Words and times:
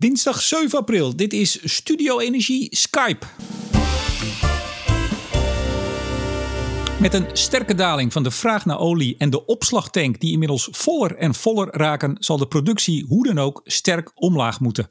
Dinsdag 0.00 0.42
7 0.42 0.78
april. 0.78 1.16
Dit 1.16 1.32
is 1.32 1.74
Studio 1.74 2.18
Energie 2.18 2.76
Skype. 2.76 3.26
Met 7.00 7.14
een 7.14 7.26
sterke 7.32 7.74
daling 7.74 8.12
van 8.12 8.22
de 8.22 8.30
vraag 8.30 8.64
naar 8.64 8.78
olie 8.78 9.16
en 9.18 9.30
de 9.30 9.46
opslagtank 9.46 10.20
die 10.20 10.32
inmiddels 10.32 10.68
voller 10.70 11.16
en 11.16 11.34
voller 11.34 11.68
raken, 11.70 12.16
zal 12.18 12.38
de 12.38 12.46
productie 12.46 13.04
hoe 13.08 13.26
dan 13.26 13.38
ook 13.38 13.60
sterk 13.64 14.10
omlaag 14.14 14.60
moeten. 14.60 14.88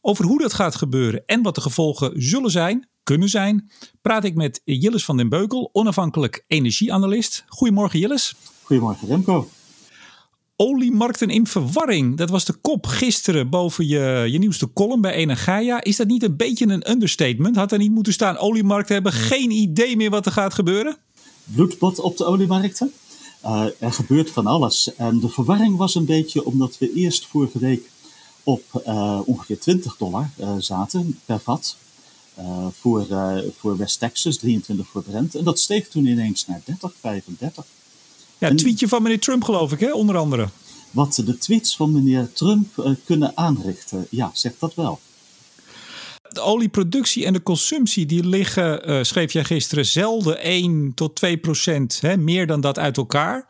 Over 0.00 0.24
hoe 0.24 0.38
dat 0.38 0.52
gaat 0.52 0.74
gebeuren 0.74 1.22
en 1.26 1.42
wat 1.42 1.54
de 1.54 1.60
gevolgen 1.60 2.12
zullen 2.22 2.50
zijn, 2.50 2.88
kunnen 3.02 3.28
zijn, 3.28 3.70
praat 4.00 4.24
ik 4.24 4.34
met 4.34 4.60
Jilles 4.64 5.04
van 5.04 5.16
den 5.16 5.28
Beukel, 5.28 5.70
onafhankelijk 5.72 6.44
energieanalist. 6.46 7.44
Goedemorgen 7.48 7.98
Jilles. 7.98 8.34
Goedemorgen 8.62 9.08
Remco. 9.08 9.48
Oliemarkten 10.56 11.30
in 11.30 11.46
verwarring. 11.46 12.16
Dat 12.16 12.30
was 12.30 12.44
de 12.44 12.52
kop 12.52 12.86
gisteren 12.86 13.50
boven 13.50 13.86
je, 13.86 14.26
je 14.30 14.38
nieuwste 14.38 14.72
column 14.72 15.00
bij 15.00 15.12
Energia. 15.12 15.82
Is 15.82 15.96
dat 15.96 16.06
niet 16.06 16.22
een 16.22 16.36
beetje 16.36 16.66
een 16.66 16.90
understatement? 16.90 17.56
Had 17.56 17.72
er 17.72 17.78
niet 17.78 17.90
moeten 17.90 18.12
staan: 18.12 18.36
oliemarkten 18.36 18.94
hebben 18.94 19.12
geen 19.12 19.50
idee 19.50 19.96
meer 19.96 20.10
wat 20.10 20.26
er 20.26 20.32
gaat 20.32 20.54
gebeuren? 20.54 20.96
Bloedbad 21.44 21.98
op 21.98 22.16
de 22.16 22.24
oliemarkten. 22.24 22.92
Uh, 23.44 23.64
er 23.78 23.92
gebeurt 23.92 24.30
van 24.30 24.46
alles. 24.46 24.94
En 24.96 25.20
de 25.20 25.28
verwarring 25.28 25.76
was 25.76 25.94
een 25.94 26.04
beetje 26.04 26.44
omdat 26.44 26.78
we 26.78 26.92
eerst 26.92 27.26
vorige 27.26 27.58
week 27.58 27.90
op 28.42 28.82
uh, 28.86 29.20
ongeveer 29.24 29.58
20 29.58 29.96
dollar 29.96 30.30
uh, 30.40 30.54
zaten 30.58 31.20
per 31.24 31.40
vat. 31.40 31.76
voor, 32.80 33.06
voor 33.58 33.76
West 33.76 33.98
Texas, 33.98 34.36
23 34.36 34.86
voor 34.86 35.02
Brent. 35.02 35.34
En 35.34 35.44
dat 35.44 35.58
steeg 35.58 35.88
toen 35.88 36.06
ineens 36.06 36.46
naar 36.46 36.60
30, 36.64 36.92
35. 37.00 37.64
Ja, 38.42 38.50
een 38.50 38.56
tweetje 38.56 38.88
van 38.88 39.02
meneer 39.02 39.20
Trump 39.20 39.44
geloof 39.44 39.72
ik, 39.72 39.80
hè, 39.80 39.92
onder 39.92 40.16
andere. 40.16 40.48
Wat 40.90 41.22
de 41.26 41.38
tweets 41.38 41.76
van 41.76 41.92
meneer 41.92 42.32
Trump 42.32 42.76
uh, 42.76 42.90
kunnen 43.04 43.36
aanrichten, 43.36 44.06
ja, 44.10 44.30
zegt 44.34 44.54
dat 44.58 44.74
wel. 44.74 45.00
De 46.28 46.40
olieproductie 46.40 47.26
en 47.26 47.32
de 47.32 47.42
consumptie 47.42 48.06
die 48.06 48.26
liggen, 48.26 48.90
uh, 48.90 49.02
schreef 49.02 49.32
jij 49.32 49.44
gisteren, 49.44 49.86
zelden 49.86 50.40
1 50.40 50.92
tot 50.94 51.14
2 51.14 51.38
procent, 51.38 52.00
hè, 52.00 52.16
meer 52.16 52.46
dan 52.46 52.60
dat 52.60 52.78
uit 52.78 52.96
elkaar. 52.96 53.46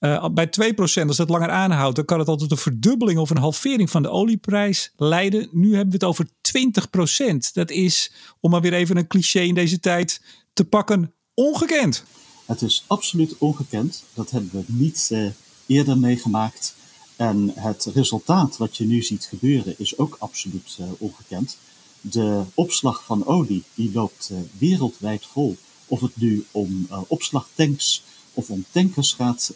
Uh, 0.00 0.28
bij 0.28 0.46
2 0.46 0.74
procent, 0.74 1.08
als 1.08 1.16
dat 1.16 1.28
langer 1.28 1.50
aanhoudt, 1.50 1.96
dan 1.96 2.04
kan 2.04 2.18
het 2.18 2.28
altijd 2.28 2.50
een 2.50 2.56
verdubbeling 2.56 3.18
of 3.18 3.30
een 3.30 3.36
halvering 3.38 3.90
van 3.90 4.02
de 4.02 4.10
olieprijs 4.10 4.92
leiden. 4.96 5.48
Nu 5.52 5.68
hebben 5.68 5.88
we 5.88 5.94
het 5.94 6.04
over 6.04 6.26
20 6.40 6.90
procent. 6.90 7.54
Dat 7.54 7.70
is, 7.70 8.12
om 8.40 8.50
maar 8.50 8.60
weer 8.60 8.74
even 8.74 8.96
een 8.96 9.06
cliché 9.06 9.40
in 9.40 9.54
deze 9.54 9.80
tijd 9.80 10.20
te 10.52 10.64
pakken, 10.64 11.14
ongekend. 11.34 12.04
Het 12.44 12.62
is 12.62 12.84
absoluut 12.86 13.38
ongekend. 13.38 14.04
Dat 14.14 14.30
hebben 14.30 14.50
we 14.50 14.64
niet 14.66 15.08
uh, 15.12 15.30
eerder 15.66 15.98
meegemaakt. 15.98 16.74
En 17.16 17.52
het 17.54 17.88
resultaat 17.94 18.56
wat 18.56 18.76
je 18.76 18.86
nu 18.86 19.02
ziet 19.02 19.24
gebeuren 19.24 19.74
is 19.78 19.98
ook 19.98 20.16
absoluut 20.18 20.76
uh, 20.80 20.86
ongekend. 20.98 21.56
De 22.00 22.42
opslag 22.54 23.04
van 23.04 23.26
olie 23.26 23.62
die 23.74 23.90
loopt 23.92 24.28
uh, 24.32 24.38
wereldwijd 24.58 25.26
vol. 25.26 25.56
Of 25.86 26.00
het 26.00 26.16
nu 26.16 26.44
om 26.50 26.88
opslagtanks 27.06 28.02
of 28.32 28.50
om 28.50 28.64
tankers 28.70 29.12
gaat. 29.12 29.54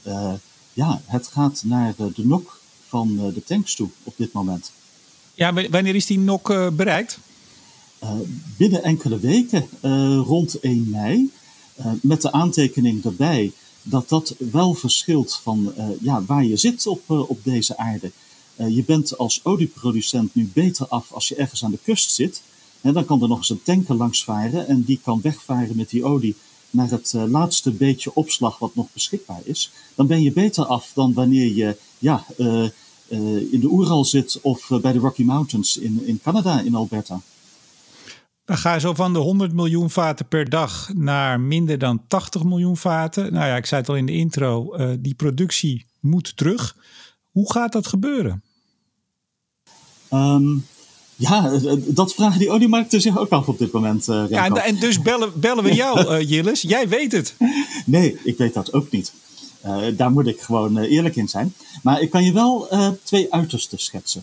ja, 0.73 1.03
het 1.05 1.27
gaat 1.27 1.63
naar 1.65 1.95
de 1.97 2.13
nok 2.15 2.61
van 2.87 3.17
de 3.17 3.43
tanks 3.45 3.75
toe 3.75 3.89
op 4.03 4.15
dit 4.17 4.33
moment. 4.33 4.73
Ja, 5.35 5.53
wanneer 5.53 5.95
is 5.95 6.07
die 6.07 6.19
nok 6.19 6.47
bereikt? 6.77 7.19
binnen 8.57 8.83
enkele 8.83 9.19
weken, 9.19 9.69
rond 10.25 10.61
1 10.61 10.91
mei. 10.91 11.31
Uh, 11.79 11.87
met 12.03 12.23
de 12.23 12.33
aantekening 12.33 13.05
erbij 13.05 13.53
dat 13.83 14.09
dat 14.09 14.35
wel 14.39 14.75
verschilt 14.75 15.41
van 15.43 15.73
uh, 15.79 15.89
ja, 16.01 16.25
waar 16.25 16.45
je 16.45 16.57
zit 16.57 16.87
op, 16.87 17.03
uh, 17.11 17.31
op 17.31 17.45
deze 17.45 17.77
aarde. 17.77 18.11
je 18.57 18.85
bent 18.85 19.19
als 19.19 19.41
olieproducent 19.43 20.35
nu 20.35 20.51
beter 20.55 20.87
af 20.89 21.13
als 21.13 21.29
je 21.29 21.35
ergens 21.35 21.65
aan 21.65 21.71
de 21.71 21.79
kust 21.83 22.11
zit. 22.11 22.43
En 22.81 22.93
dan 22.93 23.05
kan 23.05 23.23
er 23.23 23.29
nog 23.29 23.39
eens 23.39 23.51
een 23.51 23.63
tanker 23.63 23.95
langs 23.95 24.25
varen 24.25 24.69
en 24.69 24.85
die 24.85 25.01
kan 25.05 25.21
wegvaren 25.21 25.77
met 25.77 25.91
die 25.91 26.05
olie 26.05 26.35
naar 26.71 26.91
het 26.91 27.13
laatste 27.13 27.71
beetje 27.71 28.15
opslag 28.15 28.59
wat 28.59 28.75
nog 28.75 28.87
beschikbaar 28.93 29.41
is. 29.45 29.71
Dan 29.95 30.07
ben 30.07 30.23
je 30.23 30.33
beter 30.33 30.65
af 30.65 30.91
dan 30.95 31.13
wanneer 31.13 31.55
je 31.55 31.77
ja, 31.99 32.25
in 33.51 33.61
de 33.61 33.69
Oeral 33.71 34.05
zit 34.05 34.39
of 34.43 34.69
bij 34.83 34.93
de 34.93 34.99
Rocky 34.99 35.23
Mountains 35.23 35.77
in, 35.77 36.07
in 36.07 36.21
Canada, 36.23 36.61
in 36.61 36.75
Alberta. 36.75 37.21
We 38.49 38.57
gaan 38.57 38.81
zo 38.81 38.95
van 38.95 39.13
de 39.13 39.19
100 39.19 39.53
miljoen 39.53 39.91
vaten 39.91 40.29
per 40.29 40.49
dag 40.49 40.91
naar 40.95 41.41
minder 41.41 41.79
dan 41.79 42.03
80 42.09 42.45
miljoen 42.45 42.77
vaten. 42.77 43.33
Nou 43.33 43.47
ja, 43.47 43.57
ik 43.57 43.67
zei 43.67 43.81
het 43.81 43.91
al 43.91 43.97
in 43.97 44.07
de 44.07 44.13
intro, 44.13 44.77
uh, 44.77 44.91
die 44.99 45.15
productie 45.15 45.87
moet 46.01 46.37
terug. 46.37 46.77
Hoe 47.31 47.53
gaat 47.53 47.73
dat 47.73 47.87
gebeuren? 47.87 48.43
Um, 50.13 50.67
ja, 51.17 51.59
dat 51.87 52.15
vragen 52.15 52.39
die 52.39 52.51
oliemarkten 52.51 53.01
zich 53.01 53.19
ook 53.19 53.31
af 53.31 53.49
op 53.49 53.59
dit 53.59 53.73
moment. 53.73 54.09
Uh, 54.09 54.25
ja, 54.29 54.45
en, 54.45 54.57
en, 54.57 54.77
dus 54.77 55.03
bellen, 55.03 55.41
bellen 55.41 55.65
we 55.65 55.75
jou, 55.75 56.01
uh, 56.01 56.29
Jilles. 56.31 56.63
Jij 56.63 56.89
weet 56.89 57.13
het. 57.13 57.35
Nee, 57.85 58.19
ik 58.25 58.39
weet 58.39 58.55
dat 58.55 58.73
ook 58.73 58.91
niet. 58.91 59.13
daar 59.97 60.11
moet 60.11 60.27
ik 60.27 60.41
gewoon 60.41 60.79
eerlijk 60.79 61.17
in 61.17 61.29
zijn. 61.29 61.55
Maar 61.83 62.01
ik 62.01 62.11
kan 62.11 62.25
je 62.25 62.33
wel 62.33 62.69
twee 63.03 63.33
uitersten 63.33 63.79
schetsen. 63.79 64.23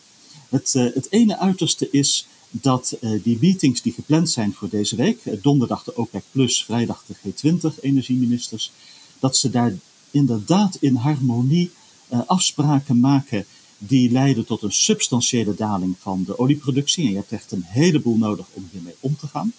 Het, 0.50 0.74
het 0.74 1.08
ene 1.10 1.40
uiterste 1.40 1.90
is 1.92 2.28
dat 2.62 2.98
uh, 3.02 3.24
die 3.24 3.38
meetings 3.42 3.82
die 3.82 3.94
gepland 3.94 4.30
zijn 4.30 4.54
voor 4.54 4.70
deze 4.70 4.96
week, 4.96 5.26
uh, 5.26 5.34
donderdag 5.42 5.84
de 5.84 5.98
OPEC 5.98 6.24
Plus, 6.32 6.64
vrijdag 6.64 7.04
de 7.08 7.16
G20 7.16 7.80
energieministers, 7.80 8.72
dat 9.20 9.38
ze 9.38 9.50
daar 9.50 9.74
inderdaad 10.12 10.78
in 10.80 10.96
harmonie 10.96 11.72
uh, 12.10 12.20
afspraken 12.26 13.00
maken 13.00 13.46
die 13.78 14.12
leiden 14.12 14.46
tot 14.46 14.62
een 14.62 14.72
substantiële 14.72 15.56
daling 15.56 15.96
van 16.00 16.24
de 16.24 16.40
olieproductie. 16.40 17.04
En 17.06 17.10
je 17.10 17.16
hebt 17.16 17.32
echt 17.32 17.52
een 17.52 17.64
heleboel 17.66 18.18
nodig 18.18 18.46
om 18.54 18.70
hiermee 18.72 18.96
om 19.00 19.18
te 19.18 19.28
gaan. 19.28 19.54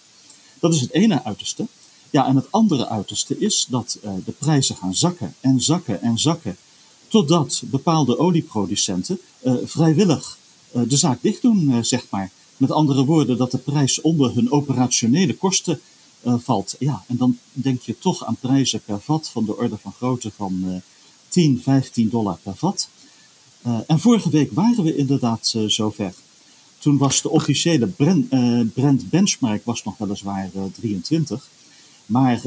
Dat 0.61 0.75
is 0.75 0.81
het 0.81 0.93
ene 0.93 1.25
uiterste. 1.25 1.67
Ja, 2.11 2.27
en 2.27 2.37
het 2.37 2.53
andere 2.53 2.89
uiterste 2.89 3.39
is 3.39 3.67
dat 3.71 3.99
de 4.25 4.33
prijzen 4.39 4.77
gaan 4.77 4.95
zakken 4.95 5.35
en 5.41 5.61
zakken 5.61 6.03
en 6.03 6.19
zakken, 6.19 6.57
totdat 7.09 7.63
bepaalde 7.65 8.19
olieproducenten 8.19 9.19
vrijwillig 9.65 10.39
de 10.73 10.97
zaak 10.97 11.23
dicht 11.23 11.43
doen, 11.43 11.85
zeg 11.85 12.07
maar. 12.11 12.31
Met 12.57 12.71
andere 12.71 13.05
woorden, 13.05 13.37
dat 13.37 13.51
de 13.51 13.59
prijs 13.59 14.01
onder 14.01 14.35
hun 14.35 14.51
operationele 14.51 15.35
kosten 15.35 15.81
uh, 16.27 16.35
valt. 16.39 16.77
Ja, 16.79 17.05
en 17.07 17.17
dan 17.17 17.39
denk 17.53 17.83
je 17.83 17.99
toch 17.99 18.25
aan 18.25 18.37
prijzen 18.41 18.81
per 18.81 19.01
vat 19.01 19.29
van 19.29 19.45
de 19.45 19.57
orde 19.57 19.77
van 19.77 19.93
grootte 19.93 20.31
van 20.37 20.63
uh, 20.65 20.77
10, 21.29 21.61
15 21.63 22.09
dollar 22.09 22.39
per 22.43 22.57
vat. 22.57 22.89
Uh, 23.67 23.79
en 23.87 24.01
vorige 24.01 24.31
week 24.31 24.53
waren 24.53 24.85
we 24.85 24.97
inderdaad 24.97 25.55
zover. 25.67 26.15
Toen 26.79 26.99
was 26.99 27.23
de 27.23 27.31
officiële 27.31 27.87
Brent 28.75 29.11
benchmark 29.11 29.65
was 29.65 29.85
nog 29.85 29.99
weliswaar 29.99 30.51
23. 30.81 31.49
Maar 32.07 32.41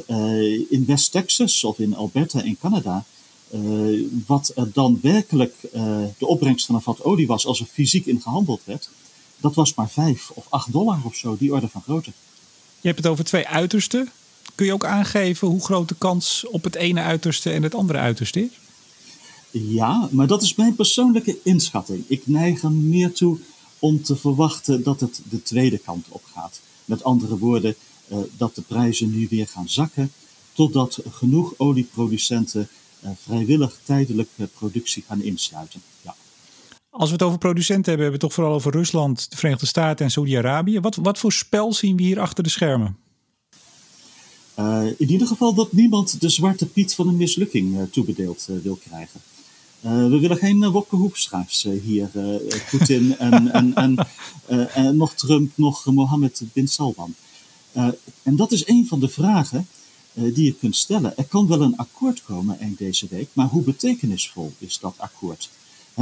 in 0.70 0.84
West 0.88 1.12
Texas 1.12 1.64
of 1.64 1.80
in 1.80 1.96
Alberta 1.96 2.42
in 2.42 2.58
Canada, 2.60 3.06
wat 4.26 4.52
er 4.56 4.70
dan 4.74 5.00
werkelijk 5.02 5.56
de 6.18 6.28
opbrengst 6.28 6.66
van 6.66 6.76
een 6.76 6.82
vat 6.82 7.04
olie 7.04 7.28
was 7.28 7.46
als 7.46 7.60
er 7.60 7.66
fysiek 7.66 8.06
in 8.06 8.22
gehandeld 8.22 8.62
werd, 8.64 8.90
dat 9.42 9.56
was 9.56 9.74
maar 9.74 9.90
5 9.90 10.30
of 10.34 10.46
8 10.50 10.72
dollar 10.72 11.00
of 11.04 11.16
zo, 11.16 11.38
die 11.40 11.54
orde 11.54 11.68
van 11.68 11.82
grootte. 11.82 12.12
Je 12.82 12.88
hebt 12.88 13.04
het 13.04 13.08
over 13.08 13.24
twee 13.24 13.48
uitersten. 13.48 14.10
Kun 14.56 14.66
je 14.66 14.74
ook 14.74 14.86
aangeven 14.86 15.48
hoe 15.48 15.64
groot 15.64 15.90
de 15.90 15.96
kans 15.98 16.46
op 16.52 16.64
het 16.64 16.76
ene 16.76 17.02
uiterste 17.02 17.52
en 17.52 17.64
het 17.64 17.76
andere 17.76 18.00
uiterste 18.00 18.42
is? 18.42 18.60
Ja, 19.52 20.10
maar 20.12 20.28
dat 20.28 20.42
is 20.42 20.56
mijn 20.56 20.76
persoonlijke 20.76 21.38
inschatting. 21.44 22.04
Ik 22.08 22.28
neig 22.28 22.62
er 22.62 22.72
meer 22.72 23.14
toe 23.14 23.40
om 23.80 24.04
te 24.04 24.16
verwachten 24.16 24.84
dat 24.84 25.00
het 25.00 25.22
de 25.30 25.42
tweede 25.42 25.78
kant 25.78 26.06
op 26.10 26.24
gaat. 26.34 26.60
Met 26.86 27.04
andere 27.04 27.38
woorden, 27.38 27.76
uh, 28.12 28.18
dat 28.38 28.56
de 28.56 28.62
prijzen 28.62 29.10
nu 29.10 29.28
weer 29.30 29.48
gaan 29.48 29.70
zakken, 29.70 30.12
totdat 30.54 31.00
genoeg 31.10 31.54
olieproducenten 31.58 32.70
uh, 33.04 33.10
vrijwillig 33.24 33.80
tijdelijk 33.84 34.30
uh, 34.36 34.48
productie 34.54 35.04
gaan 35.08 35.22
insluiten. 35.22 35.82
Ja. 36.02 36.16
Als 37.00 37.10
we 37.10 37.16
het 37.16 37.24
over 37.24 37.38
producenten 37.38 37.92
hebben, 37.92 38.06
hebben 38.06 38.20
we 38.20 38.26
het 38.26 38.36
toch 38.36 38.46
vooral 38.46 38.54
over 38.54 38.72
Rusland, 38.72 39.30
de 39.30 39.36
Verenigde 39.36 39.66
Staten 39.66 40.06
en 40.06 40.12
Saudi-Arabië. 40.12 40.80
Wat, 40.80 40.96
wat 40.96 41.18
voor 41.18 41.32
spel 41.32 41.74
zien 41.74 41.96
we 41.96 42.04
hier 42.04 42.20
achter 42.20 42.44
de 42.44 42.50
schermen? 42.50 42.98
Uh, 44.60 44.86
in 44.98 45.10
ieder 45.12 45.28
geval 45.28 45.54
dat 45.54 45.72
niemand 45.72 46.22
de 46.22 46.30
zwarte 46.30 46.66
piet 46.66 46.96
van 46.96 47.08
een 47.08 47.18
mislukking 47.18 47.76
uh, 47.76 47.82
toebedeeld 47.92 48.48
uh, 48.50 48.58
wil 48.64 48.76
krijgen. 48.76 49.20
we 49.82 50.20
willen 50.20 50.38
geen 50.38 50.62
uh, 50.62 50.70
Wokkehoepstra's 50.72 51.68
hier, 51.84 52.10
Poetin 52.70 53.18
en, 53.18 53.52
en, 53.54 53.74
en, 53.76 54.08
en, 54.74 54.98
nog 54.98 55.14
Trump, 55.14 55.52
nog 55.56 55.86
Mohammed 55.86 56.42
bin 56.54 56.68
Salman. 56.68 57.14
en 58.24 58.36
dat 58.36 58.52
is 58.52 58.68
een 58.68 58.88
van 58.88 59.00
de 59.00 59.10
vragen 59.10 59.68
die 60.14 60.46
je 60.46 60.54
kunt 60.54 60.76
stellen. 60.76 61.18
Er 61.18 61.26
kan 61.26 61.48
wel 61.48 61.62
een 61.62 61.78
akkoord 61.78 62.24
komen 62.24 62.60
eind 62.60 62.78
deze 62.78 63.08
week, 63.10 63.30
maar 63.34 63.48
hoe 63.48 63.64
betekenisvol 63.64 64.54
is 64.58 64.80
dat 64.80 64.94
akkoord? 64.98 65.50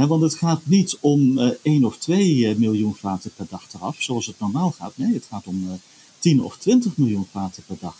Want 0.06 0.22
het 0.22 0.34
gaat 0.34 0.60
niet 0.64 0.98
om 1.00 1.38
uh, 1.38 1.50
1 1.62 1.84
of 1.84 1.96
2 1.96 2.34
uh, 2.34 2.56
miljoen 2.56 2.94
vaten 2.94 3.30
per 3.36 3.46
dag 3.50 3.66
eraf, 3.74 3.96
zoals 4.02 4.26
het 4.26 4.40
normaal 4.40 4.70
gaat. 4.70 4.92
Nee, 4.94 5.14
het 5.14 5.26
gaat 5.30 5.46
om 5.46 5.64
uh, 5.64 5.72
10 6.18 6.42
of 6.42 6.56
20 6.56 6.96
miljoen 6.96 7.26
vaten 7.30 7.62
per 7.66 7.76
dag. 7.80 7.96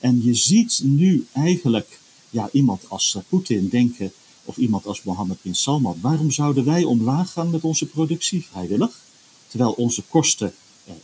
En 0.00 0.24
je 0.24 0.34
ziet 0.34 0.80
nu 0.84 1.26
eigenlijk 1.32 2.00
ja, 2.30 2.48
iemand 2.52 2.88
als 2.88 3.18
Poetin 3.28 3.68
denken, 3.68 4.12
of 4.44 4.56
iemand 4.56 4.86
als 4.86 5.02
Mohammed 5.02 5.42
bin 5.42 5.54
Salman, 5.54 5.98
waarom 6.00 6.30
zouden 6.30 6.64
wij 6.64 6.84
omlaag 6.84 7.32
gaan 7.32 7.50
met 7.50 7.64
onze 7.64 7.86
productie 7.86 8.44
vrijwillig? 8.44 9.04
terwijl 9.56 9.72
onze 9.72 10.02
kosten 10.02 10.54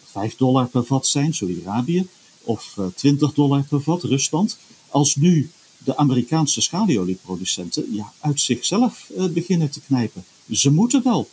5 0.04 0.36
dollar 0.36 0.66
per 0.66 0.84
vat 0.84 1.06
zijn, 1.06 1.34
Saudi-Arabië, 1.34 2.06
of 2.42 2.78
20 2.94 3.32
dollar 3.32 3.64
per 3.68 3.82
vat, 3.82 4.02
Rusland. 4.02 4.58
Als 4.88 5.16
nu 5.16 5.50
de 5.84 5.96
Amerikaanse 5.96 6.60
schalieolieproducenten 6.60 7.94
ja, 7.94 8.12
uit 8.20 8.40
zichzelf 8.40 9.10
beginnen 9.30 9.70
te 9.70 9.80
knijpen. 9.80 10.24
Ze 10.50 10.70
moeten 10.70 11.02
wel. 11.04 11.28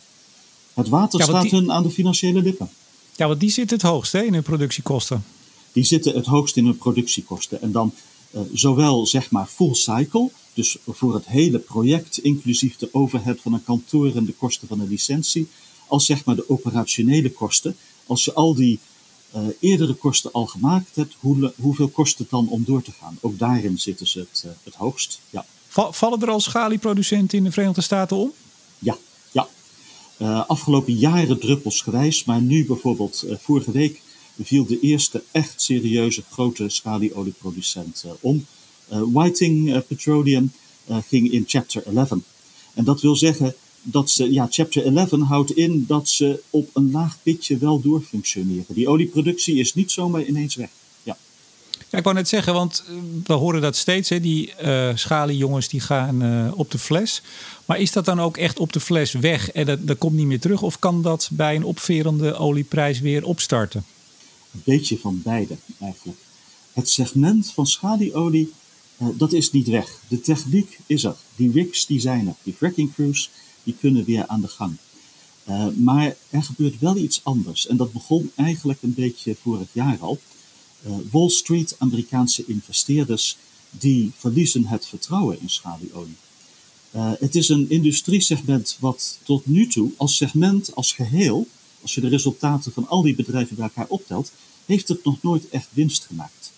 Het 0.74 0.88
water 0.88 1.22
staat 1.22 1.50
hun 1.50 1.72
aan 1.72 1.82
de 1.82 1.90
financiële 1.90 2.42
lippen. 2.42 2.70
Ja, 3.16 3.26
want 3.26 3.40
die 3.40 3.50
zitten 3.50 3.76
het 3.76 3.86
hoogst 3.86 4.12
hè, 4.12 4.22
in 4.22 4.32
hun 4.32 4.42
productiekosten. 4.42 5.24
Die 5.72 5.84
zitten 5.84 6.14
het 6.14 6.26
hoogst 6.26 6.56
in 6.56 6.64
hun 6.64 6.78
productiekosten. 6.78 7.62
En 7.62 7.72
dan 7.72 7.92
uh, 8.34 8.40
zowel 8.52 9.06
zeg 9.06 9.30
maar 9.30 9.46
full 9.46 9.74
cycle, 9.74 10.30
dus 10.54 10.76
voor 10.86 11.14
het 11.14 11.26
hele 11.26 11.58
project, 11.58 12.18
inclusief 12.18 12.76
de 12.76 12.88
overhead 12.92 13.40
van 13.40 13.52
een 13.52 13.64
kantoor 13.64 14.16
en 14.16 14.24
de 14.24 14.32
kosten 14.32 14.68
van 14.68 14.80
een 14.80 14.88
licentie, 14.88 15.48
als 15.86 16.06
zeg 16.06 16.24
maar 16.24 16.36
de 16.36 16.48
operationele 16.48 17.32
kosten. 17.32 17.76
Als 18.06 18.24
je 18.24 18.32
al 18.32 18.54
die 18.54 18.78
eerdere 19.60 19.94
kosten 19.94 20.32
al 20.32 20.46
gemaakt 20.46 20.96
hebt, 20.96 21.14
hoe, 21.20 21.52
hoeveel 21.60 21.88
kost 21.88 22.18
het 22.18 22.30
dan 22.30 22.48
om 22.48 22.64
door 22.64 22.82
te 22.82 22.92
gaan? 23.00 23.18
Ook 23.20 23.38
daarin 23.38 23.78
zitten 23.78 24.06
ze 24.06 24.18
het, 24.18 24.42
uh, 24.46 24.52
het 24.62 24.74
hoogst. 24.74 25.20
Ja. 25.30 25.46
Vallen 25.68 26.22
er 26.22 26.30
al 26.30 26.40
schalieproducenten 26.40 27.38
in 27.38 27.44
de 27.44 27.52
Verenigde 27.52 27.80
Staten 27.80 28.16
om? 28.16 28.32
Ja, 28.78 28.96
ja. 29.32 29.48
Uh, 30.18 30.48
afgelopen 30.48 30.94
jaren 30.94 31.40
druppelsgewijs, 31.40 32.24
maar 32.24 32.40
nu 32.40 32.66
bijvoorbeeld 32.66 33.24
vorige 33.38 33.72
week 33.72 34.02
viel 34.42 34.66
de 34.66 34.80
eerste 34.80 35.22
echt 35.30 35.62
serieuze 35.62 36.22
grote 36.30 36.68
schalieolieproducent 36.68 38.04
om. 38.20 38.46
Whiting 38.88 39.86
Petroleum 39.86 40.52
ging 40.88 41.32
in 41.32 41.44
chapter 41.46 41.82
11. 41.86 42.10
En 42.74 42.84
dat 42.84 43.00
wil 43.00 43.16
zeggen 43.16 43.54
dat 43.82 44.10
ze, 44.10 44.32
ja, 44.32 44.46
chapter 44.50 44.96
11 44.96 45.10
houdt 45.10 45.50
in 45.50 45.84
dat 45.86 46.08
ze 46.08 46.42
op 46.50 46.70
een 46.72 46.90
laag 46.90 47.16
pitje 47.22 47.58
wel 47.58 47.80
doorfunctioneren. 47.80 48.74
Die 48.74 48.88
olieproductie 48.88 49.58
is 49.58 49.74
niet 49.74 49.90
zomaar 49.90 50.24
ineens 50.24 50.54
weg. 50.54 50.68
Ja. 51.02 51.16
Ja, 51.90 51.98
ik 51.98 52.04
wou 52.04 52.16
net 52.16 52.28
zeggen, 52.28 52.52
want 52.52 52.84
we 53.24 53.32
horen 53.32 53.60
dat 53.60 53.76
steeds, 53.76 54.08
hè, 54.08 54.20
die 54.20 54.52
uh, 54.62 54.90
schaliejongens 54.94 55.68
die 55.68 55.80
gaan 55.80 56.22
uh, 56.22 56.52
op 56.54 56.70
de 56.70 56.78
fles. 56.78 57.22
Maar 57.64 57.78
is 57.78 57.92
dat 57.92 58.04
dan 58.04 58.20
ook 58.20 58.36
echt 58.36 58.58
op 58.58 58.72
de 58.72 58.80
fles 58.80 59.12
weg 59.12 59.50
en 59.50 59.66
dat, 59.66 59.86
dat 59.86 59.98
komt 59.98 60.14
niet 60.14 60.26
meer 60.26 60.40
terug? 60.40 60.62
Of 60.62 60.78
kan 60.78 61.02
dat 61.02 61.28
bij 61.32 61.54
een 61.54 61.64
opverende 61.64 62.34
olieprijs 62.34 63.00
weer 63.00 63.24
opstarten? 63.24 63.84
Een 64.52 64.62
beetje 64.64 64.98
van 64.98 65.20
beide 65.24 65.56
eigenlijk. 65.80 66.18
Het 66.72 66.88
segment 66.88 67.52
van 67.52 67.66
schalieolie, 67.66 68.52
uh, 69.02 69.08
dat 69.14 69.32
is 69.32 69.52
niet 69.52 69.68
weg. 69.68 70.00
De 70.08 70.20
techniek 70.20 70.78
is 70.86 71.04
er. 71.04 71.16
Die 71.36 71.52
rigs 71.52 71.86
die 71.86 72.00
zijn 72.00 72.26
er. 72.26 72.34
Die 72.42 72.54
fracking 72.54 72.94
crews 72.94 73.30
die 73.64 73.76
kunnen 73.80 74.04
weer 74.04 74.26
aan 74.26 74.40
de 74.40 74.48
gang. 74.48 74.76
Uh, 75.48 75.66
maar 75.76 76.16
er 76.30 76.42
gebeurt 76.42 76.78
wel 76.78 76.96
iets 76.96 77.20
anders. 77.24 77.66
En 77.66 77.76
dat 77.76 77.92
begon 77.92 78.30
eigenlijk 78.34 78.82
een 78.82 78.94
beetje 78.94 79.36
vorig 79.42 79.68
jaar 79.72 79.98
al. 80.00 80.18
Uh, 80.86 80.92
Wall 81.10 81.28
Street, 81.28 81.76
Amerikaanse 81.78 82.44
investeerders, 82.46 83.36
die 83.70 84.12
verliezen 84.16 84.66
het 84.66 84.86
vertrouwen 84.86 85.40
in 85.40 85.50
schalieolie. 85.50 86.16
Uh, 86.94 87.12
het 87.18 87.34
is 87.34 87.48
een 87.48 87.70
industriesegment 87.70 88.76
wat 88.80 89.18
tot 89.22 89.46
nu 89.46 89.66
toe 89.66 89.90
als 89.96 90.16
segment, 90.16 90.74
als 90.74 90.92
geheel, 90.92 91.46
als 91.82 91.94
je 91.94 92.00
de 92.00 92.08
resultaten 92.08 92.72
van 92.72 92.88
al 92.88 93.02
die 93.02 93.14
bedrijven 93.14 93.56
bij 93.56 93.64
elkaar 93.64 93.88
optelt, 93.88 94.32
heeft 94.66 94.88
het 94.88 95.04
nog 95.04 95.22
nooit 95.22 95.48
echt 95.48 95.68
winst 95.72 96.04
gemaakt. 96.04 96.52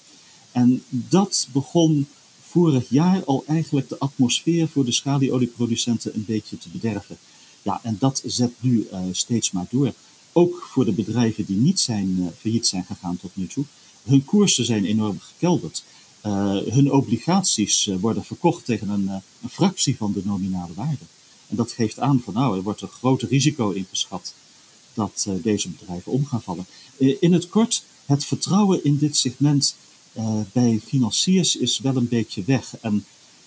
En 0.52 0.82
dat 0.88 1.48
begon 1.52 2.06
vorig 2.52 2.88
jaar 2.88 3.24
al 3.24 3.44
eigenlijk 3.46 3.88
de 3.88 3.98
atmosfeer 3.98 4.68
voor 4.68 4.84
de 4.84 4.92
schalieolieproducenten 4.92 6.14
een 6.14 6.24
beetje 6.24 6.58
te 6.58 6.68
bederven. 6.68 7.16
Ja, 7.62 7.80
en 7.82 7.96
dat 7.98 8.22
zet 8.26 8.52
nu 8.60 8.88
uh, 8.92 9.00
steeds 9.12 9.50
maar 9.50 9.66
door. 9.70 9.92
Ook 10.32 10.68
voor 10.72 10.84
de 10.84 10.92
bedrijven 10.92 11.44
die 11.44 11.56
niet 11.56 11.80
zijn, 11.80 12.16
uh, 12.18 12.26
failliet 12.38 12.66
zijn 12.66 12.84
gegaan 12.84 13.16
tot 13.16 13.30
nu 13.34 13.46
toe. 13.46 13.64
Hun 14.02 14.24
koersen 14.24 14.64
zijn 14.64 14.84
enorm 14.84 15.18
gekelderd. 15.20 15.84
Uh, 16.26 16.56
hun 16.56 16.92
obligaties 16.92 17.90
worden 18.00 18.24
verkocht 18.24 18.64
tegen 18.64 18.88
een, 18.88 19.22
fractie 19.50 19.96
van 19.96 20.12
de 20.12 20.20
nominale 20.24 20.74
waarde. 20.74 21.04
En 21.46 21.56
dat 21.56 21.72
geeft 21.72 21.98
aan 21.98 22.20
van 22.24 22.34
nou, 22.34 22.56
er 22.56 22.62
wordt 22.62 22.80
een 22.80 22.88
groot 22.88 23.22
risico 23.22 23.70
ingeschat 23.70 24.34
dat 24.94 25.28
deze 25.42 25.68
bedrijven 25.68 26.12
om 26.12 26.26
gaan 26.26 26.42
vallen. 26.42 26.66
in 26.96 27.32
het 27.32 27.48
kort, 27.48 27.84
het 28.06 28.24
vertrouwen 28.24 28.84
in 28.84 28.98
dit 28.98 29.16
segment 29.16 29.76
bij 30.52 30.80
financiers 30.86 31.56
is 31.56 31.78
wel 31.78 31.96
een 31.96 32.08
beetje 32.08 32.42
weg. 32.46 32.76
En 32.80 33.04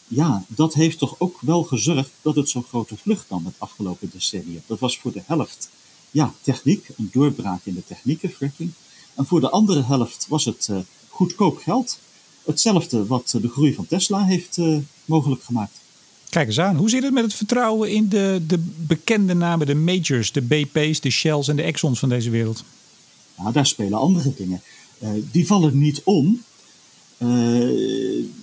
ja, 0.08 0.46
dat 0.48 0.74
heeft 0.74 0.98
toch 0.98 1.16
ook 1.18 1.38
wel 1.42 1.64
gezorgd 1.64 2.10
dat 2.22 2.36
het 2.36 2.50
zo'n 2.50 2.64
grote 2.64 2.98
vlucht 2.98 3.30
nam 3.30 3.46
het 3.46 3.56
afgelopen 3.58 4.10
decennia. 4.14 4.60
Dat 4.66 4.80
was 4.80 4.98
voor 4.98 5.12
de 5.12 5.22
helft 5.26 5.70
ja, 6.12 6.34
techniek, 6.42 6.90
een 6.98 7.10
doorbraak 7.12 7.60
in 7.64 7.74
de 7.74 7.84
technieken, 7.86 8.30
fracking. 8.30 8.72
En 9.16 9.26
voor 9.26 9.40
de 9.40 9.50
andere 9.50 9.84
helft 9.84 10.26
was 10.30 10.46
het 10.46 10.68
uh, 10.72 10.78
goedkoop 11.10 11.58
geld. 11.58 12.00
Hetzelfde 12.46 13.06
wat 13.06 13.38
de 13.42 13.50
groei 13.50 13.74
van 13.74 13.88
Tesla 13.88 14.24
heeft 14.24 14.58
uh, 14.58 14.78
mogelijk 15.06 15.44
gemaakt. 15.44 15.80
Kijk 16.30 16.48
eens 16.48 16.60
aan, 16.60 16.76
hoe 16.76 16.90
zit 16.90 17.04
het 17.04 17.14
met 17.14 17.24
het 17.24 17.34
vertrouwen 17.34 17.92
in 17.92 18.10
de, 18.10 18.44
de 18.48 18.58
bekende 18.78 19.34
namen, 19.34 19.68
de 19.68 19.76
majors, 19.76 20.32
de 20.32 20.42
BP's, 20.42 21.00
de 21.00 21.10
Shells 21.10 21.48
en 21.48 21.56
de 21.56 21.62
Exxons 21.62 22.00
van 22.00 22.10
deze 22.10 22.30
wereld? 22.30 22.64
Nou, 23.38 23.52
daar 23.52 23.66
spelen 23.66 24.00
andere 24.00 24.34
dingen. 24.36 24.62
Die 25.32 25.48
vallen 25.48 25.80
niet 25.80 26.02
om, 26.04 26.42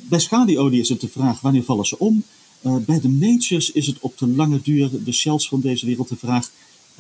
bij 0.08 0.20
schalieolie 0.20 0.80
is 0.80 0.88
het 0.88 1.00
de 1.00 1.08
vraag 1.08 1.40
wanneer 1.40 1.64
vallen 1.64 1.86
ze 1.86 1.98
om. 1.98 2.24
Uh, 2.62 2.76
bij 2.76 3.00
de 3.00 3.08
majors 3.08 3.70
is 3.70 3.86
het 3.86 4.00
op 4.00 4.18
de 4.18 4.26
lange 4.26 4.60
duur, 4.62 5.04
de 5.04 5.12
shells 5.12 5.48
van 5.48 5.60
deze 5.60 5.86
wereld, 5.86 6.08
de 6.08 6.16
vraag: 6.16 6.50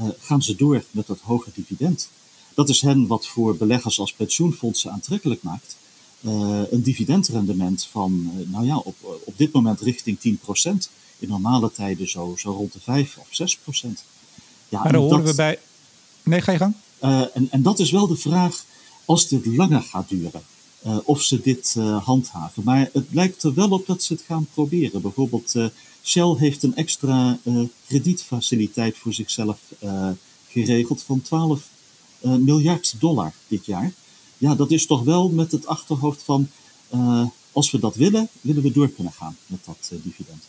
uh, 0.00 0.06
gaan 0.18 0.42
ze 0.42 0.56
door 0.56 0.84
met 0.90 1.06
dat 1.06 1.18
hoge 1.20 1.50
dividend? 1.54 2.08
Dat 2.54 2.68
is 2.68 2.80
hen 2.80 3.06
wat 3.06 3.26
voor 3.26 3.56
beleggers 3.56 3.98
als 3.98 4.12
pensioenfondsen 4.12 4.90
aantrekkelijk 4.92 5.42
maakt. 5.42 5.76
een 6.70 6.82
dividendrendement 6.82 7.88
van, 7.90 8.30
nou 8.46 8.66
ja, 8.66 8.76
op, 8.76 9.20
op 9.24 9.34
dit 9.36 9.52
moment 9.52 9.80
richting 9.80 10.18
10%. 10.18 10.90
In 11.18 11.28
normale 11.28 11.72
tijden 11.72 12.08
zo, 12.08 12.34
zo 12.38 12.50
rond 12.50 12.72
de 12.72 12.80
5 12.80 13.16
of 13.16 13.56
6%. 13.84 13.88
Ja, 14.68 14.82
maar 14.82 14.92
dan 14.92 15.02
horen 15.02 15.18
dat, 15.18 15.30
we 15.30 15.34
bij. 15.34 15.58
Nee, 16.22 16.40
ga 16.40 16.52
je 16.52 16.58
gang. 16.58 16.74
en, 17.34 17.50
en 17.50 17.62
dat 17.62 17.78
is 17.78 17.90
wel 17.90 18.06
de 18.06 18.16
vraag 18.16 18.64
als 19.04 19.28
dit 19.28 19.46
langer 19.46 19.82
gaat 19.82 20.08
duren. 20.08 20.42
Uh, 20.86 20.98
of 21.04 21.22
ze 21.22 21.40
dit 21.40 21.74
uh, 21.78 22.04
handhaven. 22.04 22.62
Maar 22.64 22.90
het 22.92 23.06
lijkt 23.10 23.42
er 23.42 23.54
wel 23.54 23.70
op 23.70 23.86
dat 23.86 24.02
ze 24.02 24.12
het 24.12 24.22
gaan 24.26 24.46
proberen. 24.54 25.02
Bijvoorbeeld 25.02 25.54
uh, 25.54 25.66
Shell 26.02 26.34
heeft 26.38 26.62
een 26.62 26.76
extra 26.76 27.38
kredietfaciliteit 27.86 28.96
voor 28.98 29.12
zichzelf 29.12 29.58
geregeld 30.48 31.02
van 31.02 31.20
12 31.20 31.68
miljard 32.20 32.94
dollar 32.98 33.32
dit 33.48 33.66
jaar. 33.66 33.92
Ja, 34.38 34.54
dat 34.54 34.70
is 34.70 34.86
toch 34.86 35.02
wel 35.02 35.28
met 35.28 35.52
het 35.52 35.66
achterhoofd 35.66 36.22
van 36.22 36.48
als 37.52 37.70
we 37.70 37.78
dat 37.78 37.94
willen, 37.94 38.28
willen 38.40 38.62
we 38.62 38.72
door 38.72 38.88
kunnen 38.88 39.12
gaan 39.12 39.36
met 39.46 39.58
dat 39.64 39.92
dividend. 40.02 40.42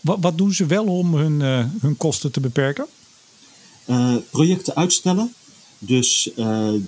Wat, 0.00 0.18
wat, 0.20 0.38
doen 0.38 0.52
ze 0.52 0.66
wel 0.66 0.84
om 0.84 1.14
hun, 1.14 1.40
hun 1.80 1.96
kosten 1.96 2.32
te 2.32 2.40
beperken? 2.40 2.86
projecten 4.30 4.74
uitstellen, 4.74 5.34
dus 5.78 6.30
uh, 6.36 6.36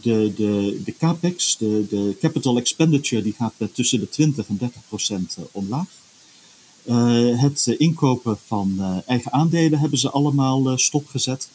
de, 0.03 0.33
de, 0.37 0.81
de 0.85 0.95
capex, 0.99 1.57
de, 1.57 1.87
de 1.89 2.17
capital 2.21 2.57
expenditure, 2.57 3.23
die 3.23 3.33
gaat 3.33 3.55
tussen 3.73 4.01
de 4.01 4.09
20 4.09 4.49
en 4.49 4.57
30 4.57 4.81
procent 4.89 5.37
uh, 5.39 5.45
omlaag. 5.51 5.89
Uh, 6.85 7.41
het 7.41 7.67
inkopen 7.67 8.39
van 8.47 9.03
eigen 9.07 9.33
aandelen 9.33 9.79
hebben 9.79 9.99
ze 9.99 10.11
allemaal 10.11 10.79
stopgezet. 10.79 11.49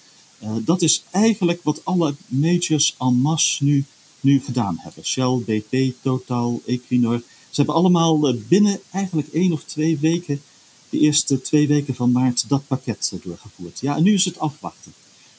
dat 0.66 0.82
is 0.82 1.04
eigenlijk 1.12 1.64
wat 1.64 1.82
alle 1.84 2.16
majors 2.28 2.96
en 3.00 3.14
masse 3.14 3.64
nu, 3.64 3.86
nu 4.20 4.42
gedaan 4.42 4.78
hebben. 4.80 5.06
Shell, 5.06 5.38
BP, 5.46 5.94
Total, 6.02 6.62
Equinor. 6.66 7.18
Ze 7.50 7.62
hebben 7.62 7.76
allemaal 7.76 8.36
binnen 8.48 8.80
eigenlijk 8.92 9.28
één 9.28 9.52
of 9.52 9.64
twee 9.64 9.98
weken, 9.98 10.42
de 10.90 11.00
eerste 11.00 11.42
twee 11.42 11.68
weken 11.68 11.96
van 11.96 12.12
maart, 12.12 12.50
dat 12.50 12.68
pakket 12.68 13.12
doorgevoerd. 13.24 13.80
Ja, 13.80 13.96
en 13.96 14.04
nu 14.04 14.14
is 14.14 14.26
het 14.26 14.40
afwachten. 14.40 14.94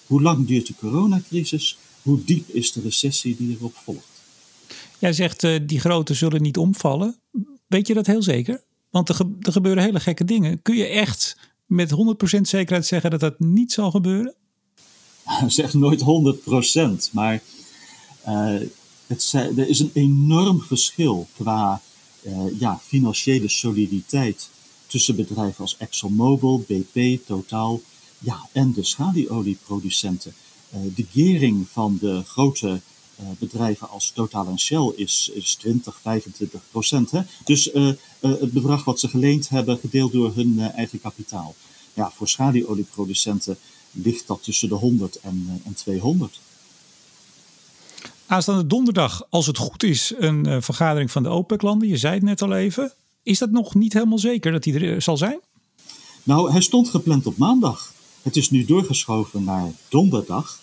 Hoe 0.06 0.22
lang 0.22 0.46
duurt 0.46 0.66
de 0.66 0.74
coronacrisis? 0.74 1.78
Hoe 2.06 2.25
diep 2.25 2.48
is 2.48 2.72
de 2.72 2.80
recessie 2.80 3.36
die 3.36 3.56
erop 3.56 3.75
volgt? 3.75 4.22
Jij 4.98 5.12
zegt 5.12 5.42
uh, 5.42 5.58
die 5.66 5.80
grote 5.80 6.14
zullen 6.14 6.42
niet 6.42 6.56
omvallen. 6.56 7.16
Weet 7.66 7.86
je 7.86 7.94
dat 7.94 8.06
heel 8.06 8.22
zeker? 8.22 8.62
Want 8.90 9.08
er, 9.08 9.20
er 9.40 9.52
gebeuren 9.52 9.82
hele 9.82 10.00
gekke 10.00 10.25
dingen. 10.25 10.62
Kun 10.62 10.76
je 10.76 10.86
echt 10.86 11.36
met 11.66 11.90
100% 11.90 12.40
zekerheid 12.40 12.86
zeggen 12.86 13.10
dat 13.10 13.20
dat 13.20 13.40
niet 13.40 13.72
zal 13.72 13.90
gebeuren? 13.90 14.34
zeg 15.46 15.75
nooit 15.75 16.02
100%, 17.08 17.12
maar 17.12 17.42
uh, 18.28 18.60
het, 19.06 19.32
er 19.32 19.68
is 19.68 19.80
een 19.80 19.90
enorm 19.92 20.60
verschil 20.60 21.28
qua 21.34 21.80
uh, 22.22 22.60
ja, 22.60 22.80
financiële 22.82 23.48
soliditeit 23.48 24.48
tussen 24.86 25.16
bedrijven 25.16 25.60
als 25.60 25.76
ExxonMobil, 25.76 26.64
BP, 26.68 27.26
Total 27.26 27.82
ja, 28.18 28.48
en 28.52 28.72
de 28.72 28.84
schalieolieproducenten. 28.84 30.34
Eh, 30.70 30.80
de 30.94 31.06
gering 31.12 31.66
van 31.73 31.99
de 32.00 32.23
grote 32.26 32.80
uh, 33.20 33.26
bedrijven 33.38 33.88
als 33.88 34.11
Total 34.11 34.46
en 34.46 34.58
Shell 34.58 34.92
is, 34.96 35.30
is 35.35 35.54
20, 35.54 35.99
25 36.02 36.61
procent. 36.70 37.11
Hè? 37.11 37.20
Dus 37.44 37.75
uh, 37.75 37.92
het 38.20 38.52
bedrag 38.52 38.85
wat 38.85 39.00
ze 39.00 39.08
geleend 39.08 39.49
hebben, 39.49 39.78
gedeeld 39.78 40.12
door 40.12 40.35
hun 40.35 40.61
eigen 40.61 41.00
kapitaal. 41.00 41.54
Ja, 41.94 42.11
voor 42.14 42.28
schalieolieproducenten 42.28 43.58
ligt 43.90 44.26
dat 44.26 44.42
tussen 44.42 44.68
de 44.68 44.75
100 44.75 45.20
en, 45.20 45.62
en 45.64 45.75
200. 45.75 46.40
Aanstaande 48.26 48.66
donderdag, 48.66 49.26
als 49.30 49.46
het 49.46 49.58
goed 49.58 49.82
is, 49.82 50.12
een 50.18 50.49
uh, 50.49 50.56
vergadering 50.61 51.11
van 51.11 51.23
de 51.23 51.28
OPEC-landen. 51.28 51.88
Je 51.88 51.96
zei 51.96 52.14
het 52.14 52.23
net 52.23 52.42
al 52.42 52.52
even. 52.52 52.92
Is 53.23 53.38
dat 53.38 53.50
nog 53.50 53.75
niet 53.75 53.92
helemaal 53.92 54.18
zeker 54.18 54.52
dat 54.52 54.62
die 54.62 54.78
er 54.78 55.02
zal 55.02 55.16
zijn? 55.16 55.40
Nou, 56.23 56.50
hij 56.50 56.61
stond 56.61 56.88
gepland 56.88 57.26
op 57.26 57.37
maandag. 57.37 57.94
Het 58.26 58.37
is 58.37 58.50
nu 58.50 58.64
doorgeschoven 58.64 59.45
naar 59.45 59.73
donderdag. 59.88 60.61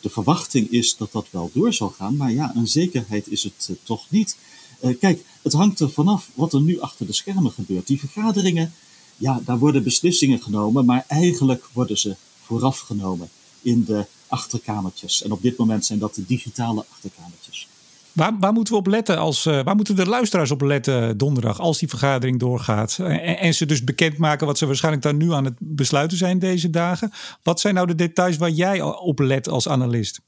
De 0.00 0.08
verwachting 0.10 0.70
is 0.70 0.96
dat 0.96 1.12
dat 1.12 1.26
wel 1.30 1.50
door 1.52 1.72
zal 1.72 1.88
gaan, 1.88 2.16
maar 2.16 2.32
ja, 2.32 2.52
een 2.54 2.68
zekerheid 2.68 3.28
is 3.28 3.42
het 3.42 3.68
uh, 3.70 3.76
toch 3.82 4.04
niet. 4.08 4.36
Uh, 4.84 4.98
kijk, 4.98 5.24
het 5.42 5.52
hangt 5.52 5.80
er 5.80 5.90
vanaf 5.90 6.30
wat 6.34 6.52
er 6.52 6.60
nu 6.60 6.80
achter 6.80 7.06
de 7.06 7.12
schermen 7.12 7.52
gebeurt. 7.52 7.86
Die 7.86 7.98
vergaderingen, 7.98 8.72
ja, 9.16 9.40
daar 9.44 9.58
worden 9.58 9.82
beslissingen 9.82 10.42
genomen, 10.42 10.84
maar 10.84 11.04
eigenlijk 11.08 11.68
worden 11.72 11.98
ze 11.98 12.16
vooraf 12.42 12.78
genomen 12.78 13.28
in 13.62 13.84
de 13.84 14.06
achterkamertjes. 14.26 15.22
En 15.22 15.32
op 15.32 15.42
dit 15.42 15.56
moment 15.56 15.84
zijn 15.84 15.98
dat 15.98 16.14
de 16.14 16.26
digitale 16.26 16.84
achterkamertjes. 16.92 17.68
Waar, 18.16 18.38
waar 18.38 18.52
moeten 18.52 18.72
we 18.72 18.78
op 18.78 18.86
letten 18.86 19.18
als, 19.18 19.46
uh, 19.46 19.64
waar 19.64 19.76
moeten 19.76 19.96
de 19.96 20.06
luisteraars 20.06 20.50
op 20.50 20.60
letten 20.60 21.18
donderdag 21.18 21.60
als 21.60 21.78
die 21.78 21.88
vergadering 21.88 22.38
doorgaat? 22.38 22.98
En, 22.98 23.38
en, 23.38 23.54
ze 23.54 23.66
dus 23.66 23.84
bekendmaken 23.84 24.46
wat 24.46 24.58
ze 24.58 24.66
waarschijnlijk 24.66 25.04
dan 25.04 25.16
nu 25.16 25.32
aan 25.32 25.44
het 25.44 25.54
besluiten 25.58 26.18
zijn 26.18 26.38
deze 26.38 26.70
dagen. 26.70 27.12
Wat 27.42 27.60
zijn 27.60 27.74
nou 27.74 27.86
de 27.86 27.94
details 27.94 28.36
waar 28.36 28.50
jij 28.50 28.82
op 28.82 29.18
let 29.18 29.48
als 29.48 29.68
analist? 29.68 30.20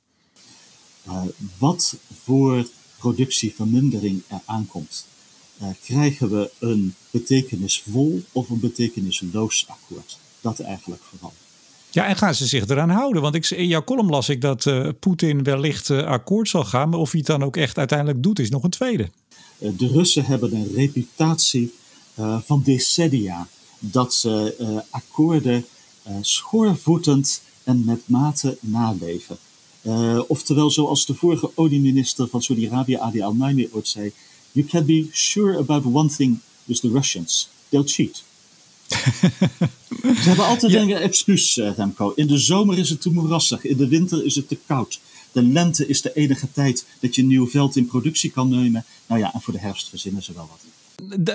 Uh, 1.07 1.23
wat 1.59 1.97
voor 2.25 2.66
productievermindering 2.99 4.23
er 4.28 4.40
aankomt. 4.45 5.07
Uh, 5.62 5.68
krijgen 5.83 6.30
we 6.30 6.50
een 6.59 6.95
betekenisvol 7.11 8.23
of 8.33 8.49
een 8.49 8.61
betekenisloos 8.61 9.66
akkoord? 9.68 10.18
Dat 10.40 10.61
eigenlijk 10.61 11.02
vooral. 11.02 11.33
Ja, 11.98 12.06
en 12.06 12.16
gaan 12.16 12.34
ze 12.34 12.46
zich 12.46 12.68
eraan 12.68 12.90
houden? 12.90 13.22
Want 13.22 13.34
ik, 13.34 13.50
in 13.50 13.66
jouw 13.66 13.84
column 13.84 14.10
las 14.10 14.28
ik 14.28 14.40
dat 14.40 14.64
uh, 14.64 14.88
Poetin 15.00 15.42
wellicht 15.42 15.88
uh, 15.88 16.06
akkoord 16.06 16.48
zal 16.48 16.64
gaan. 16.64 16.88
Maar 16.88 16.98
of 16.98 17.10
hij 17.10 17.18
het 17.18 17.28
dan 17.28 17.42
ook 17.42 17.56
echt 17.56 17.78
uiteindelijk 17.78 18.22
doet, 18.22 18.38
is 18.38 18.50
nog 18.50 18.62
een 18.62 18.70
tweede. 18.70 19.08
Uh, 19.58 19.70
de 19.78 19.86
Russen 19.86 20.24
hebben 20.24 20.54
een 20.54 20.70
reputatie 20.74 21.72
van 22.44 22.62
decennia. 22.64 23.48
Dat 23.78 24.14
ze 24.14 24.84
akkoorden 24.90 25.64
schoorvoetend 26.20 27.42
en 27.64 27.84
met 27.84 28.00
mate 28.04 28.56
naleven. 28.60 29.36
oftewel, 30.26 30.70
zoals 30.70 31.06
de 31.06 31.14
vorige 31.14 31.50
olieminister 31.54 32.28
van 32.28 32.42
Saudi-Arabië, 32.42 32.96
Adi 32.96 33.22
al-Naimi, 33.22 33.68
ooit 33.72 33.88
zei: 33.88 34.12
You 34.52 34.66
can 34.66 34.86
be 34.86 35.08
sure 35.12 35.58
about 35.58 35.84
one 35.84 36.08
thing 36.08 36.38
with 36.64 36.80
the 36.80 36.90
Russians: 36.90 37.48
they'll 37.68 37.86
cheat. 37.86 38.24
Ze 38.88 40.28
hebben 40.28 40.47
altijd 40.47 40.73
ja. 40.73 40.80
een 40.80 40.92
excuus, 40.92 41.57
Remco. 41.57 42.12
In 42.14 42.26
de 42.26 42.38
zomer 42.38 42.78
is 42.78 42.90
het 42.90 43.00
te 43.00 43.11
moerassig, 43.11 43.64
in 43.64 43.76
de 43.76 43.88
winter 43.88 44.25
is 44.25 44.35
het 44.35 44.49
te 44.49 44.59
koud. 44.66 45.00
De 45.33 45.42
lente 45.42 45.87
is 45.87 46.02
de 46.02 46.12
enige 46.14 46.52
tijd 46.52 46.85
dat 47.00 47.14
je 47.14 47.23
een 47.23 47.28
nieuw 47.28 47.49
veld 47.49 47.76
in 47.76 47.87
productie 47.87 48.30
kan 48.30 48.49
nemen. 48.49 48.85
Nou 49.07 49.21
ja, 49.21 49.35
en 49.35 49.40
voor 49.40 49.52
de 49.52 49.61
herfst 49.61 49.88
verzinnen 49.88 50.23
ze 50.23 50.33
wel 50.33 50.49
wat. 50.50 50.77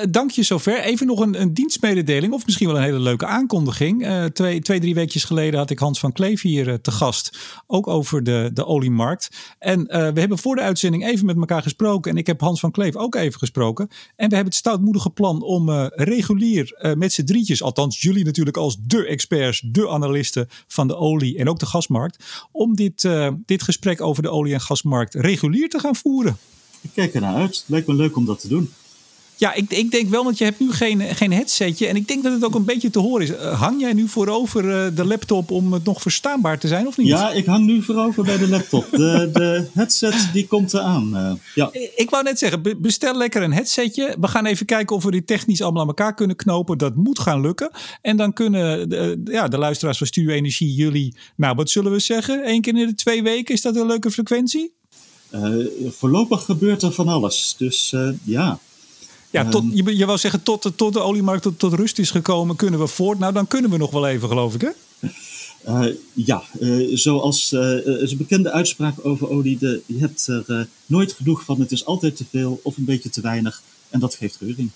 Dank 0.10 0.32
je 0.32 0.44
zover. 0.44 0.80
Even 0.80 1.08
nog 1.08 1.20
een, 1.20 1.42
een, 1.42 1.54
dienstmededeling 1.54 2.34
of 2.34 2.46
misschien 2.46 2.68
wel 2.68 2.78
een 2.78 2.84
hele 2.84 3.00
leuke 3.00 3.26
aankondiging. 3.26 4.06
Uh, 4.06 4.26
twee, 4.26 4.62
twee, 4.62 4.80
drie 4.80 4.94
weekjes 4.94 5.24
geleden 5.24 5.60
had 5.60 5.70
ik 5.70 5.80
Hans 5.80 6.00
van 6.00 6.12
Kleef 6.12 6.42
hier 6.42 6.68
uh, 6.68 6.74
te 6.74 6.92
gast. 6.92 7.38
Ook 7.68 7.88
over 7.88 8.24
de, 8.24 8.50
de 8.54 8.66
oliemarkt. 8.66 9.30
En 9.60 9.80
uh, 9.80 9.86
we 9.88 10.20
hebben 10.20 10.38
voor 10.38 10.56
de 10.56 10.62
uitzending 10.62 11.06
even 11.06 11.26
met 11.26 11.36
elkaar 11.36 11.62
gesproken. 11.62 12.12
En 12.12 12.18
ik 12.18 12.28
heb 12.28 12.40
Hans 12.40 12.60
van 12.60 12.72
Kleef 12.72 12.96
ook 12.96 13.16
even 13.16 13.40
gesproken. 13.40 13.88
En 14.16 14.30
we 14.30 14.36
hebben 14.36 14.54
het 14.54 14.56
stoutmoedige 14.56 15.10
plan 15.10 15.42
om 15.42 15.70
regulier 15.96 16.94
met 16.98 17.14
z'n 17.14 17.24
drietjes, 17.24 17.64
althans 17.64 18.02
jullie 18.02 18.26
natuurlijk 18.26 18.58
als 18.58 18.78
de 18.82 19.06
experts, 19.06 19.64
de 19.66 19.90
analisten 19.90 20.48
van 20.68 20.88
de 20.88 20.96
olie 20.96 21.38
en 21.38 21.50
ook 21.50 21.60
de 21.60 21.66
gasmarkt, 21.66 22.24
om 22.52 22.76
dit, 22.76 23.10
dit 23.46 23.62
gesprek 23.62 24.02
over 24.02 24.24
de 24.24 24.30
olie- 24.30 24.54
en 24.54 24.62
gasmarkt 24.62 25.14
regulier 25.14 25.70
te 25.70 25.80
gaan 25.80 25.96
voeren. 25.96 26.38
Ik 26.82 26.90
kijk 26.94 27.14
ernaar 27.14 27.36
uit. 27.36 27.64
Lijkt 27.68 27.88
me 27.88 27.96
leuk 27.96 28.16
om 28.16 28.26
dat 28.26 28.40
te 28.40 28.48
doen. 28.48 28.70
Ja, 29.44 29.54
ik, 29.54 29.72
ik 29.72 29.92
denk 29.92 30.10
wel, 30.10 30.24
want 30.24 30.38
je 30.38 30.44
hebt 30.44 30.60
nu 30.60 30.72
geen, 30.72 31.02
geen 31.02 31.34
headsetje. 31.34 31.88
En 31.88 31.96
ik 31.96 32.08
denk 32.08 32.24
dat 32.24 32.34
het 32.34 32.44
ook 32.44 32.56
een 32.56 32.66
beetje 32.66 32.90
te 32.90 33.00
horen 33.00 33.22
is. 33.22 33.30
Uh, 33.30 33.62
hang 33.62 33.80
jij 33.80 33.94
nu 33.94 34.08
voorover 34.08 34.64
uh, 34.64 34.96
de 34.96 35.06
laptop 35.06 35.52
om 35.52 35.74
het 35.74 35.84
nog 35.84 36.02
verstaanbaar 36.02 36.60
te 36.60 36.68
zijn 36.68 36.88
of 36.88 36.98
niet? 36.98 37.08
Ja, 37.08 37.32
ik 37.32 37.46
hang 37.46 37.66
nu 37.66 37.82
voorover 37.82 38.24
bij 38.24 38.38
de 38.38 38.48
laptop. 38.48 38.88
De, 38.92 39.30
de 39.34 39.68
headset 39.74 40.30
die 40.34 40.48
komt 40.48 40.74
eraan. 40.74 41.10
Uh, 41.14 41.32
ja. 41.56 41.70
Ik 41.96 42.10
wou 42.10 42.24
net 42.24 42.40
zeggen, 42.40 42.82
bestel 42.82 43.18
lekker 43.18 43.42
een 43.42 43.54
headsetje. 43.54 44.16
We 44.20 44.28
gaan 44.28 44.46
even 44.46 44.66
kijken 44.66 44.96
of 44.96 45.04
we 45.04 45.12
dit 45.12 45.28
technisch 45.28 45.62
allemaal 45.62 45.82
aan 45.82 45.88
elkaar 45.88 46.14
kunnen 46.14 46.36
knopen. 46.36 46.78
Dat 46.78 46.96
moet 46.96 47.20
gaan 47.20 47.42
lukken. 47.42 47.72
En 48.02 48.18
dan 48.18 48.34
kunnen 48.34 48.90
de, 48.90 49.22
ja, 49.24 49.48
de 49.48 49.58
luisteraars 49.58 49.98
van 49.98 50.08
Studio 50.08 50.34
Energie 50.34 50.74
jullie... 50.74 51.16
Nou, 51.36 51.56
wat 51.56 51.70
zullen 51.70 51.92
we 51.92 52.00
zeggen? 52.00 52.50
Eén 52.50 52.62
keer 52.62 52.78
in 52.78 52.88
de 52.88 52.96
twee 52.96 53.24
weken, 53.24 53.54
is 53.54 53.62
dat 53.62 53.76
een 53.76 53.88
leuke 53.88 54.12
frequentie? 54.12 54.74
voorlopig 55.90 56.44
gebeurt 56.44 56.82
er 56.82 56.92
van 56.92 57.08
alles. 57.08 57.56
Dus 57.58 57.96
ja... 58.24 58.60
Ja, 59.34 59.50
tot, 59.50 59.64
je, 59.74 59.98
je 59.98 60.06
wou 60.06 60.18
zeggen, 60.18 60.44
tot, 60.44 60.72
tot 60.76 60.94
de 60.94 61.00
oliemarkt 61.00 61.44
tot, 61.44 61.60
tot 61.60 61.74
rust 61.74 62.00
is 62.00 62.12
gekomen, 62.12 62.56
kunnen 62.56 62.80
we 62.80 62.88
voort. 62.88 63.20
Nou, 63.20 63.34
dan 63.34 63.48
kunnen 63.48 63.72
we 63.72 63.78
nog 63.78 63.92
wel 63.92 64.08
even, 64.08 64.28
geloof 64.28 64.54
ik, 64.54 64.62
hè? 64.62 64.70
Uh, 65.68 65.96
ja, 66.14 66.44
uh, 66.60 66.98
zoals 66.98 67.52
uh, 67.52 68.02
is 68.02 68.12
een 68.12 68.18
bekende 68.18 68.52
uitspraak 68.52 69.06
over 69.06 69.30
olie. 69.30 69.58
De, 69.58 69.82
je 69.86 70.00
hebt 70.00 70.28
er 70.28 70.68
nooit 70.86 71.14
genoeg 71.14 71.44
van. 71.44 71.60
Het 71.60 71.72
is 71.72 71.86
altijd 71.86 72.16
te 72.16 72.26
veel 72.30 72.60
of 72.64 72.78
een 72.78 72.86
beetje 72.86 73.10
te 73.10 73.22
weinig. 73.22 73.62
En 73.90 74.00
dat 74.00 74.16
geeft 74.16 74.38
reuring. 74.40 74.70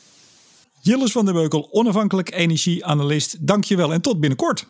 Jilles 0.81 1.11
van 1.11 1.25
der 1.25 1.33
Beukel, 1.33 1.67
onafhankelijk 1.71 2.31
energieanalist. 2.31 3.37
Dank 3.39 3.63
je 3.63 3.75
wel 3.75 3.93
en 3.93 4.01
tot 4.01 4.19
binnenkort. 4.19 4.67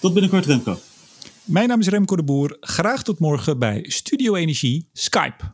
Tot 0.00 0.12
binnenkort, 0.12 0.46
Remco. 0.46 0.78
Mijn 1.44 1.68
naam 1.68 1.80
is 1.80 1.88
Remco 1.88 2.16
de 2.16 2.22
Boer. 2.22 2.56
Graag 2.60 3.02
tot 3.02 3.18
morgen 3.18 3.58
bij 3.58 3.84
Studio 3.88 4.34
Energie 4.34 4.86
Skype. 4.92 5.44